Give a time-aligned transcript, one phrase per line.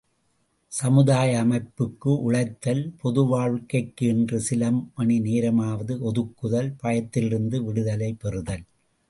[0.71, 8.65] சமுதாய அமைப்புக்கு உழைத்தல், பொதுவாழ்க்கைக்கு என்று சில மணி நேரமாவது ஒதுக்குதல், பயத்திலிருந்து விடுதலை பெறுதல்!